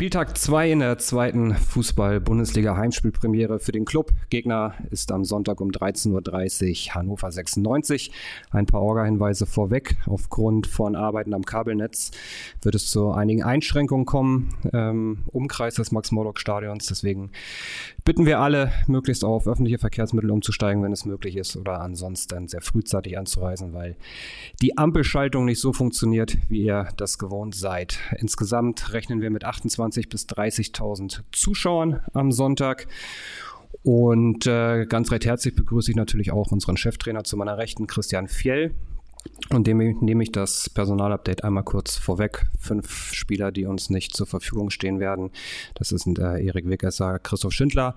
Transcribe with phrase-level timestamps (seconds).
[0.00, 4.12] Spieltag 2 in der zweiten Fußball-Bundesliga Heimspielpremiere für den Club.
[4.30, 8.10] Gegner ist am Sonntag um 13.30 Uhr Hannover 96.
[8.50, 9.96] Ein paar Orga-Hinweise vorweg.
[10.06, 12.12] Aufgrund von Arbeiten am Kabelnetz
[12.62, 14.54] wird es zu einigen Einschränkungen kommen.
[14.72, 16.86] Ähm, Umkreis des Max-Morlock-Stadions.
[16.86, 17.30] Deswegen
[18.02, 22.62] bitten wir alle, möglichst auf öffentliche Verkehrsmittel umzusteigen, wenn es möglich ist, oder ansonsten sehr
[22.62, 23.96] frühzeitig anzureisen, weil
[24.62, 27.98] die Ampelschaltung nicht so funktioniert, wie ihr das gewohnt seid.
[28.16, 29.44] Insgesamt rechnen wir mit
[29.90, 32.86] 28.000 bis 30.000 Zuschauern am Sonntag.
[33.82, 38.28] Und äh, ganz recht herzlich begrüße ich natürlich auch unseren Cheftrainer zu meiner Rechten, Christian
[38.28, 38.74] Fjell.
[39.50, 42.46] Und dem nehme ich das Personalupdate einmal kurz vorweg.
[42.58, 45.30] Fünf Spieler, die uns nicht zur Verfügung stehen werden.
[45.74, 47.94] Das sind äh, Erik Weggesser, Christoph Schindler,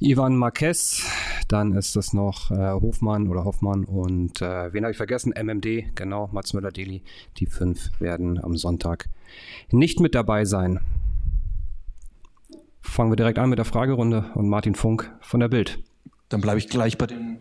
[0.00, 1.02] Ivan Marquez,
[1.48, 5.32] dann ist das noch äh, Hofmann oder Hoffmann und äh, wen habe ich vergessen?
[5.32, 7.02] MMD, genau, Mats Müller-Deli.
[7.36, 9.08] Die fünf werden am Sonntag
[9.70, 10.80] nicht mit dabei sein.
[12.88, 15.78] Fangen wir direkt an mit der Fragerunde und Martin Funk von der Bild.
[16.30, 17.38] Dann bleibe ich gleich bei den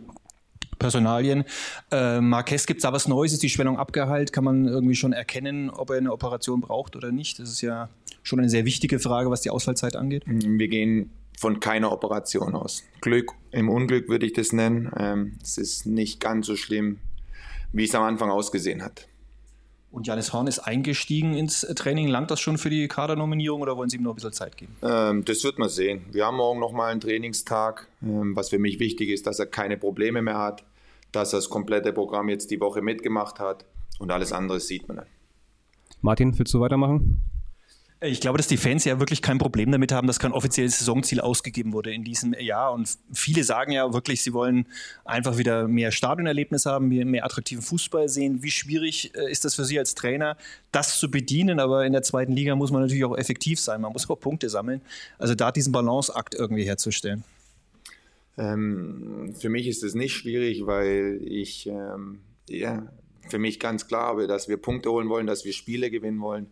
[0.77, 1.45] Personalien.
[1.89, 3.33] Äh, Marquez, gibt es da was Neues?
[3.33, 4.33] Ist die Schwellung abgeheilt?
[4.33, 7.39] Kann man irgendwie schon erkennen, ob er eine Operation braucht oder nicht?
[7.39, 7.89] Das ist ja
[8.23, 10.23] schon eine sehr wichtige Frage, was die Ausfallzeit angeht.
[10.27, 12.83] Wir gehen von keiner Operation aus.
[13.01, 14.91] Glück im Unglück würde ich das nennen.
[14.97, 16.99] Ähm, es ist nicht ganz so schlimm,
[17.71, 19.07] wie es am Anfang ausgesehen hat.
[19.89, 22.07] Und Janis Horn ist eingestiegen ins Training.
[22.07, 24.75] Langt das schon für die Kadernominierung oder wollen Sie ihm noch ein bisschen Zeit geben?
[24.81, 26.01] Ähm, das wird man sehen.
[26.11, 27.87] Wir haben morgen nochmal einen Trainingstag.
[28.03, 30.63] Ähm, was für mich wichtig ist, dass er keine Probleme mehr hat,
[31.11, 33.65] dass er das komplette Programm jetzt die Woche mitgemacht hat
[33.99, 35.07] und alles andere sieht man dann.
[36.01, 37.21] Martin, willst du weitermachen?
[37.99, 41.19] Ich glaube, dass die Fans ja wirklich kein Problem damit haben, dass kein offizielles Saisonziel
[41.19, 42.71] ausgegeben wurde in diesem Jahr.
[42.71, 44.67] Und viele sagen ja wirklich, sie wollen
[45.03, 48.43] einfach wieder mehr Stadionerlebnis haben, mehr, attraktiven Fußball sehen.
[48.43, 50.37] Wie schwierig äh, ist das für Sie als Trainer,
[50.71, 51.59] das zu bedienen?
[51.59, 53.81] Aber in der zweiten Liga muss man natürlich auch effektiv sein.
[53.81, 54.81] Man muss auch Punkte sammeln.
[55.17, 57.23] Also da diesen Balanceakt irgendwie herzustellen.
[58.37, 62.91] Ähm, für mich ist es nicht schwierig, weil ich ähm, ja,
[63.27, 66.51] für mich ganz klar habe, dass wir Punkte holen wollen, dass wir Spiele gewinnen wollen.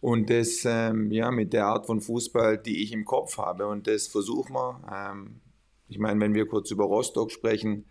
[0.00, 3.66] Und das ähm, ja, mit der Art von Fußball, die ich im Kopf habe.
[3.66, 4.80] Und das versuchen wir.
[4.92, 5.40] Ähm,
[5.88, 7.84] ich meine, wenn wir kurz über Rostock sprechen,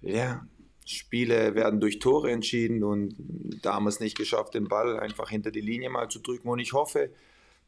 [0.00, 0.46] ja,
[0.84, 3.14] Spiele werden durch Tore entschieden und
[3.62, 6.48] da haben wir es nicht geschafft, den Ball einfach hinter die Linie mal zu drücken.
[6.48, 7.10] Und ich hoffe,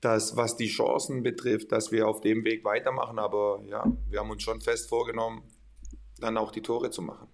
[0.00, 3.18] dass was die Chancen betrifft, dass wir auf dem Weg weitermachen.
[3.18, 5.42] Aber ja, wir haben uns schon fest vorgenommen,
[6.18, 7.28] dann auch die Tore zu machen.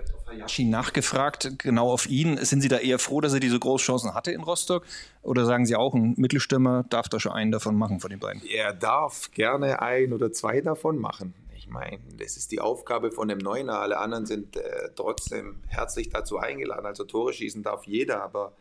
[0.00, 2.36] Vielleicht auf Hayashi nachgefragt, genau auf ihn.
[2.44, 4.84] Sind Sie da eher froh, dass er diese Großchancen hatte in Rostock?
[5.22, 8.42] Oder sagen Sie auch, ein Mittelstürmer darf da schon einen davon machen von den beiden?
[8.46, 11.34] Er darf gerne ein oder zwei davon machen.
[11.56, 13.80] Ich meine, das ist die Aufgabe von dem Neuner.
[13.80, 16.86] Alle anderen sind äh, trotzdem herzlich dazu eingeladen.
[16.86, 18.54] Also Tore schießen darf jeder, aber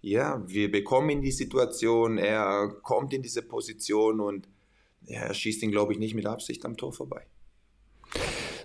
[0.00, 4.48] ja, wir bekommen ihn die Situation, er kommt in diese Position und
[5.06, 7.26] er schießt ihn, glaube ich, nicht mit Absicht am Tor vorbei.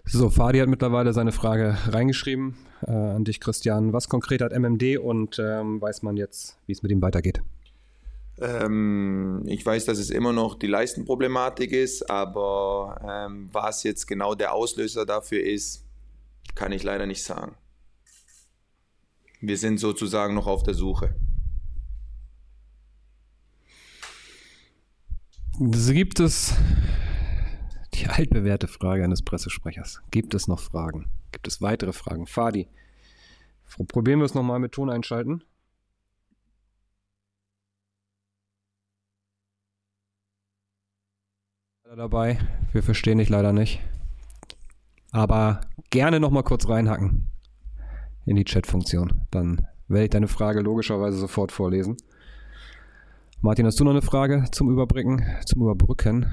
[0.07, 2.55] So, Fadi hat mittlerweile seine Frage reingeschrieben
[2.85, 3.91] äh, an dich, Christian.
[3.91, 7.41] Was konkret hat MMD und ähm, weiß man jetzt, wie es mit ihm weitergeht?
[8.39, 14.35] Ähm, ich weiß, dass es immer noch die Leistenproblematik ist, aber ähm, was jetzt genau
[14.35, 15.83] der Auslöser dafür ist,
[16.53, 17.55] kann ich leider nicht sagen.
[19.41, 21.15] Wir sind sozusagen noch auf der Suche.
[25.59, 26.53] Gibt es
[28.07, 30.01] altbewährte Frage eines Pressesprechers.
[30.11, 31.09] Gibt es noch Fragen?
[31.31, 32.27] Gibt es weitere Fragen?
[32.27, 32.67] Fadi,
[33.87, 35.43] probieren wir es nochmal mit Ton einschalten.
[41.95, 42.39] Dabei,
[42.73, 43.79] wir verstehen dich leider nicht.
[45.11, 45.61] Aber
[45.91, 47.29] gerne nochmal kurz reinhacken
[48.25, 49.21] in die Chat-Funktion.
[49.31, 51.95] Dann werde ich deine Frage logischerweise sofort vorlesen.
[53.39, 55.23] Martin, hast du noch eine Frage zum Überbrücken?
[55.45, 56.25] Zum Überbrücken?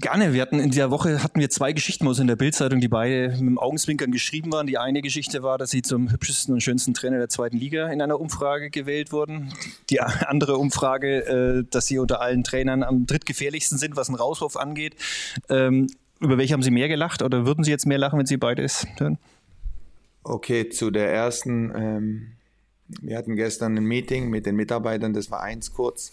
[0.00, 0.32] Gerne.
[0.32, 3.28] Wir hatten in dieser Woche hatten wir zwei Geschichten aus in der Bildzeitung, die beide
[3.30, 4.66] mit dem Augenzwinkern geschrieben waren.
[4.66, 8.02] Die eine Geschichte war, dass sie zum hübschesten und schönsten Trainer der zweiten Liga in
[8.02, 9.52] einer Umfrage gewählt wurden.
[9.90, 14.56] Die andere Umfrage, äh, dass sie unter allen Trainern am drittgefährlichsten sind, was einen Rauswurf
[14.56, 14.96] angeht.
[15.48, 15.88] Ähm,
[16.20, 18.86] über welche haben Sie mehr gelacht oder würden Sie jetzt mehr lachen, wenn Sie beides
[18.98, 19.18] hören?
[20.24, 21.72] Okay, zu der ersten.
[21.74, 22.32] Ähm,
[23.00, 26.12] wir hatten gestern ein Meeting mit den Mitarbeitern des Vereins kurz.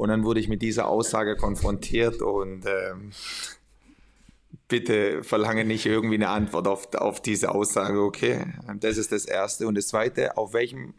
[0.00, 3.10] Und dann wurde ich mit dieser Aussage konfrontiert und ähm,
[4.66, 8.46] bitte verlange nicht irgendwie eine Antwort auf, auf diese Aussage, okay?
[8.80, 9.66] Das ist das Erste.
[9.68, 10.94] Und das Zweite, auf welchem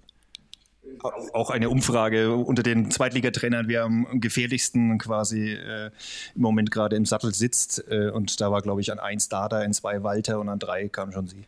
[1.02, 5.90] auch eine Umfrage unter den Zweitligatrainern, wer am gefährlichsten quasi äh,
[6.36, 7.84] im Moment gerade im Sattel sitzt.
[7.90, 10.90] Äh, und da war, glaube ich, an eins Dada, in zwei Walter und an drei
[10.90, 11.48] kam schon sie.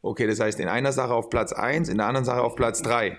[0.00, 2.82] Okay, das heißt in einer Sache auf Platz 1, in der anderen Sache auf Platz
[2.82, 3.18] 3.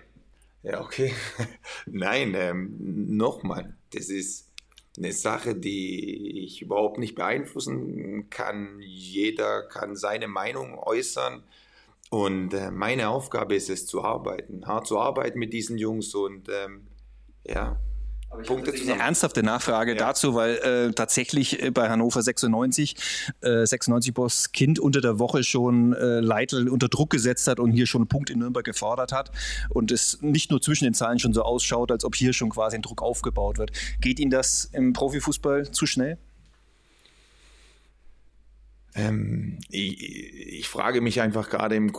[0.64, 1.14] Ja, okay.
[1.86, 2.76] Nein, ähm,
[3.18, 4.52] nochmal, das ist
[4.98, 8.80] eine Sache, die ich überhaupt nicht beeinflussen kann.
[8.82, 11.44] Jeder kann seine Meinung äußern.
[12.10, 16.50] Und äh, meine Aufgabe ist es zu arbeiten, hart zu arbeiten mit diesen Jungs und
[16.50, 16.88] ähm,
[17.46, 17.80] ja,
[18.46, 18.72] Punkte.
[18.72, 19.98] Eine ernsthafte Nachfrage ja.
[19.98, 22.96] dazu, weil äh, tatsächlich äh, bei Hannover 96
[23.42, 27.72] äh, 96 Boss Kind unter der Woche schon äh, Leitl unter Druck gesetzt hat und
[27.72, 29.32] hier schon einen Punkt in Nürnberg gefordert hat
[29.70, 32.76] und es nicht nur zwischen den Zeilen schon so ausschaut, als ob hier schon quasi
[32.76, 33.72] ein Druck aufgebaut wird.
[34.00, 36.18] Geht Ihnen das im Profifußball zu schnell?
[38.96, 41.94] Ähm, ich, ich, frage mich einfach gerade im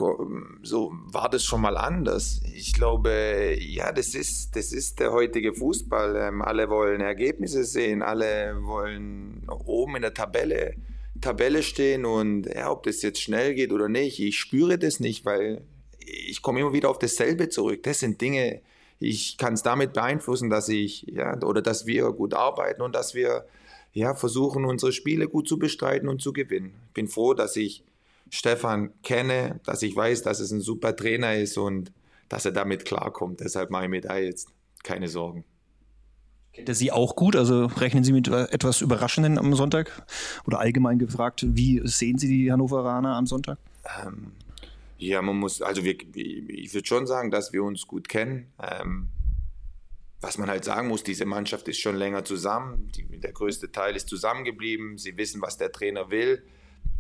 [0.63, 2.41] so war das schon mal anders?
[2.53, 6.17] Ich glaube, ja, das ist das ist der heutige Fußball.
[6.17, 10.75] Ähm, alle wollen Ergebnisse sehen, alle wollen oben in der Tabelle
[11.21, 15.25] Tabelle stehen und ja, ob das jetzt schnell geht oder nicht, ich spüre das nicht,
[15.25, 15.63] weil
[15.99, 17.83] ich komme immer wieder auf dasselbe zurück.
[17.83, 18.63] Das sind Dinge,
[18.99, 23.15] ich kann es damit beeinflussen, dass ich ja oder dass wir gut arbeiten und dass
[23.15, 23.45] wir
[23.93, 26.75] ja, versuchen, unsere Spiele gut zu bestreiten und zu gewinnen.
[26.89, 27.83] Ich bin froh, dass ich
[28.31, 31.93] Stefan kenne, dass ich weiß, dass es ein super Trainer ist und
[32.29, 33.41] dass er damit klarkommt.
[33.41, 34.49] Deshalb mache ich mir da jetzt
[34.85, 35.45] keine Sorgen.
[36.53, 37.37] Kennt er Sie auch gut?
[37.37, 40.05] Also rechnen Sie mit etwas Überraschenden am Sonntag?
[40.47, 43.59] Oder allgemein gefragt, wie sehen Sie die Hannoveraner am Sonntag?
[44.05, 44.33] Ähm,
[44.99, 48.49] ja, man muss, also wir, ich würde schon sagen, dass wir uns gut kennen.
[48.61, 49.09] Ähm,
[50.21, 52.91] was man halt sagen muss, diese Mannschaft ist schon länger zusammen.
[52.95, 54.99] Die, der größte Teil ist zusammengeblieben.
[54.99, 56.43] Sie wissen, was der Trainer will.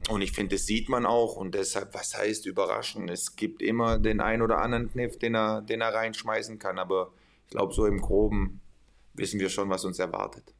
[0.08, 1.36] Und ich finde, das sieht man auch.
[1.36, 3.08] Und deshalb, was heißt überraschen?
[3.08, 6.78] Es gibt immer den einen oder anderen Kniff, den er, den er reinschmeißen kann.
[6.78, 7.12] Aber
[7.44, 8.60] ich glaube, so im Groben
[9.14, 10.54] wissen wir schon, was uns erwartet.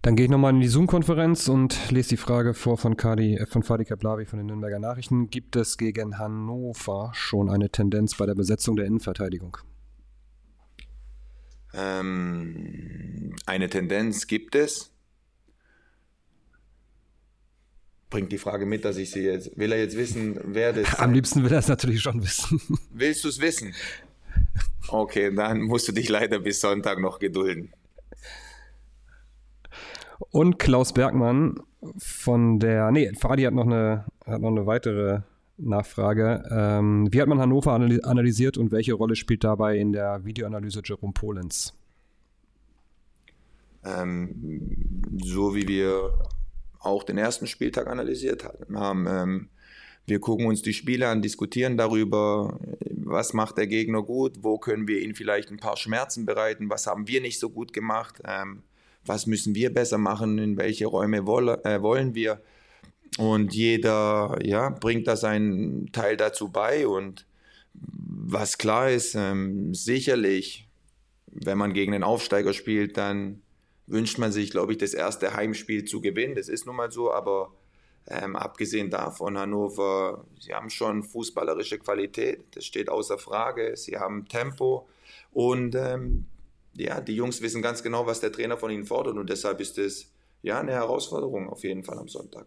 [0.00, 3.62] Dann gehe ich nochmal in die Zoom-Konferenz und lese die Frage vor von, Kadi, von
[3.62, 5.28] Fadi Kablavi von den Nürnberger Nachrichten.
[5.28, 9.58] Gibt es gegen Hannover schon eine Tendenz bei der Besetzung der Innenverteidigung?
[11.76, 14.92] Ähm, eine Tendenz gibt es.
[18.08, 19.58] Bringt die Frage mit, dass ich sie jetzt.
[19.58, 20.98] Will er jetzt wissen, wer das.
[20.98, 22.60] Am liebsten will er es natürlich schon wissen.
[22.90, 23.74] Willst du es wissen?
[24.88, 27.72] Okay, dann musst du dich leider bis Sonntag noch gedulden.
[30.30, 31.60] Und Klaus Bergmann
[31.98, 32.90] von der.
[32.90, 35.22] Nee, Fadi hat noch eine, hat noch eine weitere
[35.58, 36.44] Nachfrage.
[36.50, 41.12] Ähm, wie hat man Hannover analysiert und welche Rolle spielt dabei in der Videoanalyse Jerome
[41.12, 41.74] Polens?
[43.84, 46.12] Ähm, so wie wir
[46.80, 49.08] auch den ersten Spieltag analysiert haben.
[49.08, 49.48] Ähm,
[50.06, 52.60] wir gucken uns die Spiele an, diskutieren darüber,
[52.90, 56.86] was macht der Gegner gut, wo können wir ihm vielleicht ein paar Schmerzen bereiten, was
[56.86, 58.62] haben wir nicht so gut gemacht, ähm,
[59.04, 62.40] was müssen wir besser machen, in welche Räume wolle, äh, wollen wir.
[63.18, 66.86] Und jeder ja, bringt da seinen Teil dazu bei.
[66.86, 67.26] Und
[67.74, 70.68] was klar ist, ähm, sicherlich,
[71.26, 73.42] wenn man gegen einen Aufsteiger spielt, dann
[73.86, 76.34] wünscht man sich, glaube ich, das erste Heimspiel zu gewinnen.
[76.34, 77.52] Das ist nun mal so, aber
[78.08, 83.76] ähm, abgesehen davon, Hannover, sie haben schon fußballerische Qualität, das steht außer Frage.
[83.76, 84.88] Sie haben Tempo
[85.32, 86.26] und ähm,
[86.76, 89.78] ja, die Jungs wissen ganz genau, was der Trainer von ihnen fordert und deshalb ist
[89.78, 90.12] es
[90.42, 92.46] ja eine Herausforderung auf jeden Fall am Sonntag.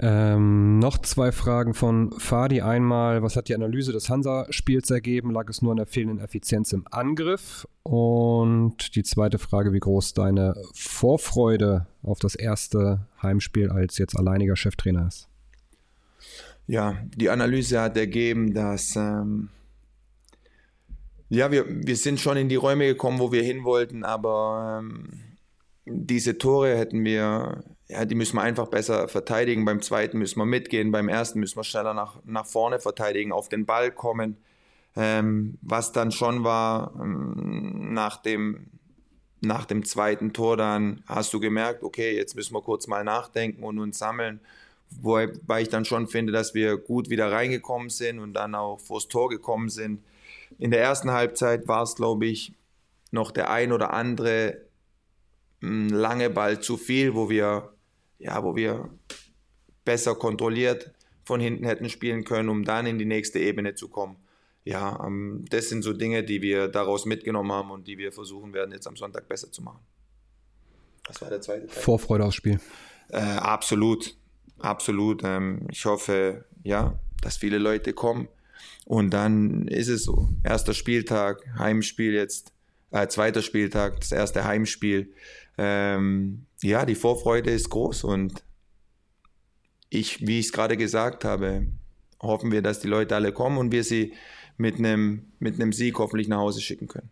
[0.00, 2.60] Ähm, noch zwei Fragen von Fadi.
[2.60, 5.32] Einmal, was hat die Analyse des Hansa-Spiels ergeben?
[5.32, 7.66] Lag es nur an der fehlenden Effizienz im Angriff?
[7.82, 14.54] Und die zweite Frage, wie groß deine Vorfreude auf das erste Heimspiel als jetzt alleiniger
[14.54, 15.28] Cheftrainer ist?
[16.68, 19.48] Ja, die Analyse hat ergeben, dass ähm,
[21.28, 25.08] ja, wir, wir sind schon in die Räume gekommen, wo wir hin wollten, aber ähm,
[25.86, 29.64] diese Tore hätten wir ja, die müssen wir einfach besser verteidigen.
[29.64, 33.48] Beim zweiten müssen wir mitgehen, beim ersten müssen wir schneller nach, nach vorne verteidigen, auf
[33.48, 34.36] den Ball kommen.
[34.96, 38.66] Ähm, was dann schon war, ähm, nach, dem,
[39.40, 43.62] nach dem zweiten Tor, dann hast du gemerkt, okay, jetzt müssen wir kurz mal nachdenken
[43.62, 44.40] und uns sammeln.
[44.90, 49.08] Wobei ich dann schon finde, dass wir gut wieder reingekommen sind und dann auch vors
[49.08, 50.02] Tor gekommen sind.
[50.58, 52.52] In der ersten Halbzeit war es, glaube ich,
[53.10, 54.62] noch der ein oder andere
[55.60, 57.72] hm, lange Ball zu viel, wo wir
[58.18, 58.90] ja, wo wir
[59.84, 60.92] besser kontrolliert
[61.24, 64.16] von hinten hätten spielen können, um dann in die nächste Ebene zu kommen.
[64.64, 68.52] Ja, ähm, das sind so Dinge, die wir daraus mitgenommen haben und die wir versuchen
[68.52, 69.80] werden, jetzt am Sonntag besser zu machen.
[71.06, 71.82] Das war der zweite Teil.
[71.82, 72.60] Vorfreude aufs Spiel.
[73.08, 74.16] Äh, absolut,
[74.58, 75.22] absolut.
[75.24, 78.28] Ähm, ich hoffe, ja, dass viele Leute kommen.
[78.84, 80.28] Und dann ist es so.
[80.44, 82.52] Erster Spieltag, Heimspiel jetzt,
[82.90, 85.12] äh, zweiter Spieltag, das erste Heimspiel
[85.58, 88.44] ähm, ja, die Vorfreude ist groß und
[89.90, 91.66] ich, wie ich es gerade gesagt habe,
[92.20, 94.14] hoffen wir, dass die Leute alle kommen und wir sie
[94.56, 97.10] mit einem mit einem Sieg hoffentlich nach Hause schicken können.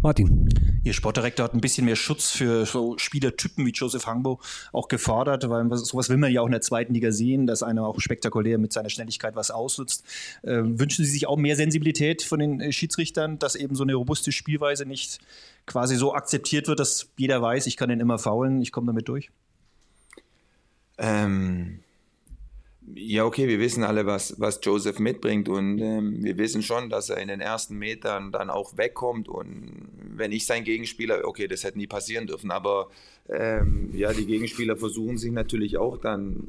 [0.00, 0.73] Martin.
[0.84, 4.38] Ihr Sportdirektor hat ein bisschen mehr Schutz für so Spielertypen wie Joseph Hangbo
[4.70, 7.86] auch gefordert, weil sowas will man ja auch in der zweiten Liga sehen, dass einer
[7.86, 10.04] auch spektakulär mit seiner Schnelligkeit was ausnutzt.
[10.42, 13.94] Äh, wünschen Sie sich auch mehr Sensibilität von den äh, Schiedsrichtern, dass eben so eine
[13.94, 15.20] robuste Spielweise nicht
[15.64, 19.08] quasi so akzeptiert wird, dass jeder weiß, ich kann den immer faulen, ich komme damit
[19.08, 19.30] durch?
[20.98, 21.80] Ähm,
[22.92, 27.08] ja, okay, wir wissen alle, was, was Joseph mitbringt und ähm, wir wissen schon, dass
[27.08, 31.64] er in den ersten Metern dann auch wegkommt und wenn ich sein Gegenspieler, okay, das
[31.64, 32.90] hätte nie passieren dürfen, aber
[33.28, 36.46] ähm, ja, die Gegenspieler versuchen sich natürlich auch dann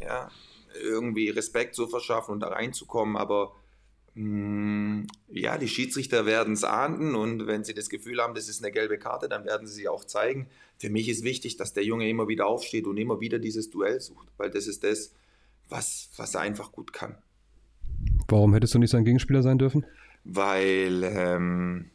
[0.00, 0.30] ja,
[0.82, 3.54] irgendwie Respekt zu verschaffen und da reinzukommen, aber
[4.14, 8.48] mh, mm, ja, die Schiedsrichter werden es ahnden und wenn sie das Gefühl haben, das
[8.48, 10.48] ist eine gelbe Karte, dann werden sie sie auch zeigen.
[10.78, 14.00] Für mich ist wichtig, dass der Junge immer wieder aufsteht und immer wieder dieses Duell
[14.00, 15.12] sucht, weil das ist das,
[15.68, 17.16] was, was er einfach gut kann.
[18.28, 19.84] Warum hättest du nicht sein Gegenspieler sein dürfen?
[20.24, 21.90] Weil, ähm,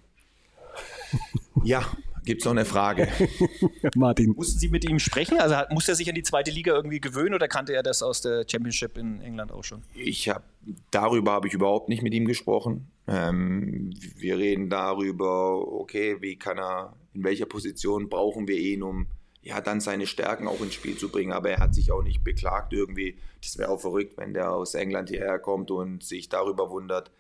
[1.63, 1.85] ja,
[2.25, 3.07] gibt es noch eine Frage.
[3.95, 4.33] Martin.
[4.35, 5.39] Mussten Sie mit ihm sprechen?
[5.39, 8.21] Also musste er sich an die zweite Liga irgendwie gewöhnen oder kannte er das aus
[8.21, 9.83] der Championship in England auch schon?
[9.95, 10.43] Ich habe
[10.91, 12.91] darüber habe ich überhaupt nicht mit ihm gesprochen.
[13.07, 19.07] Ähm, wir reden darüber, okay, wie kann er, in welcher Position brauchen wir ihn, um
[19.41, 21.31] ja, dann seine Stärken auch ins Spiel zu bringen.
[21.31, 23.17] Aber er hat sich auch nicht beklagt irgendwie.
[23.41, 27.11] Das wäre auch verrückt, wenn der aus England hierher kommt und sich darüber wundert,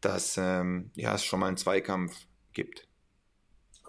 [0.00, 2.16] dass ähm, ja, es schon mal einen Zweikampf
[2.52, 2.85] gibt.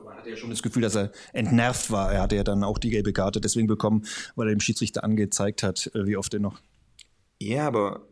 [0.05, 2.11] Er hatte ja schon das Gefühl, dass er entnervt war.
[2.11, 5.63] Er hatte ja dann auch die gelbe Karte deswegen bekommen, weil er dem Schiedsrichter angezeigt
[5.63, 6.59] hat, äh, wie oft er noch.
[7.39, 8.07] Ja, aber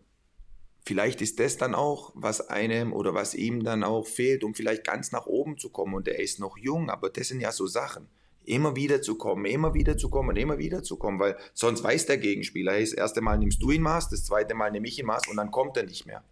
[0.85, 4.83] vielleicht ist das dann auch, was einem oder was ihm dann auch fehlt, um vielleicht
[4.83, 5.93] ganz nach oben zu kommen.
[5.93, 8.07] Und er ist noch jung, aber das sind ja so Sachen
[8.47, 12.05] immer wieder zu kommen, immer wieder zu kommen, immer wieder zu kommen, weil sonst weiß
[12.05, 15.05] der Gegenspieler, das erste Mal nimmst du ihn Maß, das zweite Mal nehme ich ihn
[15.05, 16.23] Maß und dann kommt er nicht mehr.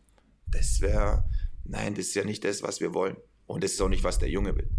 [0.52, 1.24] Das wäre,
[1.66, 3.18] nein, das ist ja nicht das, was wir wollen.
[3.46, 4.70] Und das ist auch nicht, was der Junge will.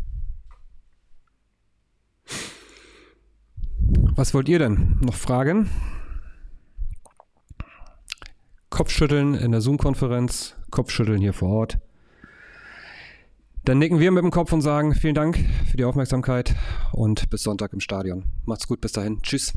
[4.17, 4.97] Was wollt ihr denn?
[5.01, 5.69] Noch Fragen?
[8.71, 11.79] Kopfschütteln in der Zoom-Konferenz, Kopfschütteln hier vor Ort.
[13.65, 16.55] Dann nicken wir mit dem Kopf und sagen vielen Dank für die Aufmerksamkeit
[16.93, 18.27] und bis Sonntag im Stadion.
[18.45, 19.21] Macht's gut, bis dahin.
[19.23, 19.53] Tschüss.